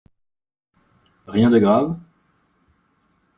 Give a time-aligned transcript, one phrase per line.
[1.27, 1.95] Rien de grave?